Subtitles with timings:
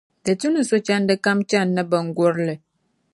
[0.23, 2.55] Di tu ni sochanda kam chani ni bingurili.